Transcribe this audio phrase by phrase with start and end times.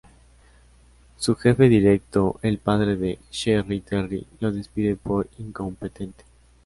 [1.17, 6.23] Su jefe directo, el padre de Sherri y Terri, lo despide por incompetente.